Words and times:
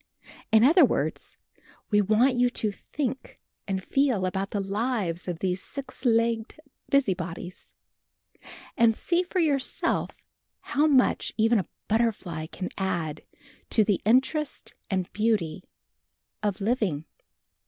In 0.51 0.63
other 0.63 0.83
words, 0.83 1.37
we 1.91 2.01
want 2.01 2.33
you 2.33 2.49
to 2.49 2.71
think 2.71 3.35
and 3.67 3.83
feel 3.83 4.25
about 4.25 4.49
the 4.49 4.59
lives 4.59 5.27
of 5.27 5.37
these 5.37 5.61
six 5.61 6.05
legged 6.05 6.59
busybodies, 6.89 7.75
and 8.75 8.95
see 8.95 9.21
for 9.21 9.37
yourselves 9.37 10.15
how 10.61 10.87
much 10.87 11.33
even 11.37 11.59
a 11.59 11.67
butterfly 11.87 12.47
can 12.47 12.69
add 12.79 13.21
to 13.69 13.83
the 13.83 14.01
interest 14.03 14.73
and 14.89 15.13
beauty 15.13 15.65
of 16.41 16.59
living. 16.61 17.05